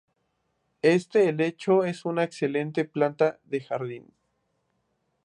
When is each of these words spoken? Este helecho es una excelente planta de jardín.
Este 0.81 1.29
helecho 1.29 1.83
es 1.83 2.05
una 2.05 2.23
excelente 2.23 2.85
planta 2.85 3.37
de 3.43 3.61
jardín. 3.61 4.07